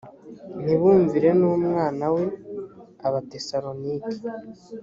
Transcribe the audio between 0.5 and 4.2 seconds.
ntibumvire n umwana we abatesalonike